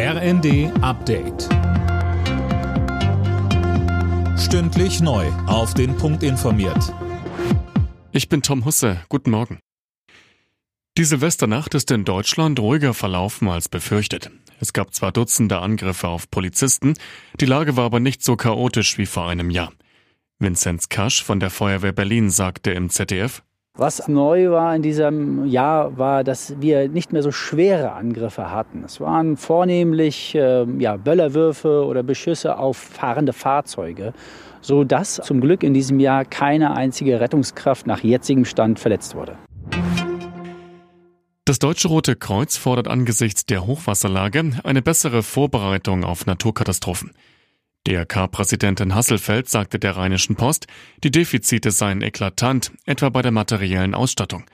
[0.00, 1.48] RND Update.
[4.38, 5.26] Stündlich neu.
[5.48, 6.94] Auf den Punkt informiert.
[8.12, 9.00] Ich bin Tom Husse.
[9.08, 9.58] Guten Morgen.
[10.96, 14.30] Die Silvesternacht ist in Deutschland ruhiger verlaufen als befürchtet.
[14.60, 16.94] Es gab zwar Dutzende Angriffe auf Polizisten,
[17.40, 19.72] die Lage war aber nicht so chaotisch wie vor einem Jahr.
[20.38, 23.42] Vinzenz Kasch von der Feuerwehr Berlin sagte im ZDF,
[23.78, 28.82] was neu war in diesem Jahr, war, dass wir nicht mehr so schwere Angriffe hatten.
[28.84, 34.12] Es waren vornehmlich äh, ja, Böllerwürfe oder Beschüsse auf fahrende Fahrzeuge,
[34.60, 39.36] sodass zum Glück in diesem Jahr keine einzige Rettungskraft nach jetzigem Stand verletzt wurde.
[41.44, 47.12] Das Deutsche Rote Kreuz fordert angesichts der Hochwasserlage eine bessere Vorbereitung auf Naturkatastrophen.
[47.88, 50.66] DRK-Präsidentin Hasselfeld sagte der Rheinischen Post,
[51.04, 54.44] die Defizite seien eklatant, etwa bei der materiellen Ausstattung.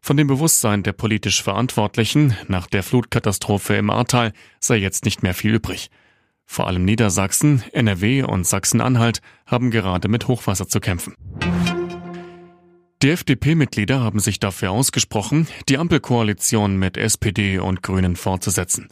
[0.00, 5.34] Von dem Bewusstsein der politisch Verantwortlichen nach der Flutkatastrophe im Ahrtal sei jetzt nicht mehr
[5.34, 5.90] viel übrig.
[6.44, 11.14] Vor allem Niedersachsen, NRW und Sachsen-Anhalt haben gerade mit Hochwasser zu kämpfen.
[13.02, 18.88] Die FDP-Mitglieder haben sich dafür ausgesprochen, die Ampelkoalition mit SPD und Grünen fortzusetzen.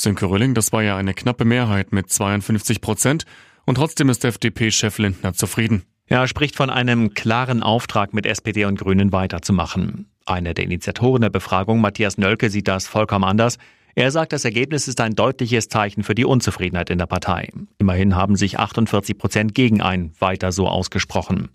[0.00, 3.24] Sönke Rölling, das war ja eine knappe Mehrheit mit 52 Prozent
[3.66, 5.82] und trotzdem ist FDP-Chef Lindner zufrieden.
[6.06, 10.10] Er spricht von einem klaren Auftrag mit SPD und Grünen weiterzumachen.
[10.26, 13.58] Einer der Initiatoren der Befragung, Matthias Nölke, sieht das vollkommen anders.
[13.94, 17.50] Er sagt, das Ergebnis ist ein deutliches Zeichen für die Unzufriedenheit in der Partei.
[17.78, 21.48] Immerhin haben sich 48 Prozent gegen ein weiter so ausgesprochen.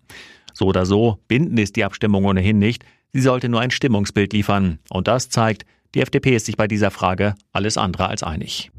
[0.54, 2.86] So oder so, binden ist die Abstimmung ohnehin nicht.
[3.12, 4.80] Sie sollte nur ein Stimmungsbild liefern.
[4.90, 8.70] Und das zeigt, die FDP ist sich bei dieser Frage alles andere als einig.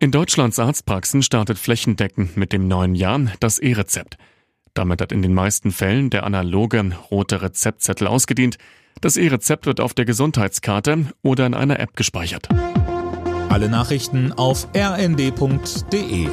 [0.00, 4.18] In Deutschlands Arztpraxen startet flächendeckend mit dem neuen Jahr das E-Rezept.
[4.74, 8.58] Damit hat in den meisten Fällen der analoge rote Rezeptzettel ausgedient.
[9.00, 12.48] Das E-Rezept wird auf der Gesundheitskarte oder in einer App gespeichert.
[13.48, 16.28] Alle Nachrichten auf rnd.de